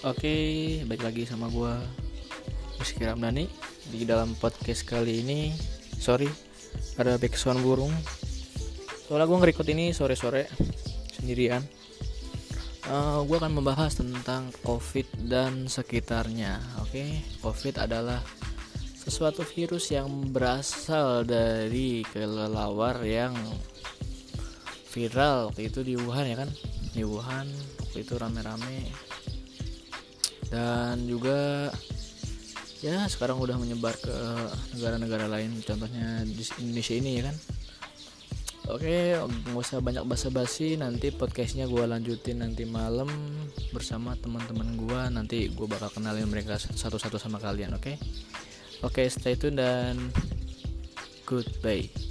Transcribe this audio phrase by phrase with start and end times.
[0.00, 1.76] Oke, baik lagi sama gue
[2.80, 3.44] Rizky Ramdhani.
[3.92, 5.52] Di dalam podcast kali ini
[6.00, 6.24] Sorry,
[6.96, 7.92] ada backsound burung.
[9.04, 10.48] Soalnya gue ngerekod ini sore-sore
[11.12, 11.60] Sendirian.
[12.88, 18.24] Uh, Gue akan membahas tentang COVID dan sekitarnya Oke, COVID adalah
[18.96, 23.36] sesuatu virus yang berasal dari kelelawar yang
[24.96, 26.48] viral waktu itu di Wuhan ya kan?
[26.96, 27.52] Di Wuhan
[27.84, 29.09] waktu itu rame-rame
[30.50, 31.70] dan juga
[32.82, 34.14] ya sekarang udah menyebar ke
[34.76, 37.36] negara-negara lain contohnya di Indonesia ini ya kan?
[38.70, 43.08] Oke nggak usah banyak basa-basi nanti podcastnya gue lanjutin nanti malam
[43.74, 47.98] bersama teman-teman gue nanti gue bakal kenalin mereka satu-satu sama kalian oke?
[48.86, 49.98] Oke stay tune dan
[51.26, 52.09] goodbye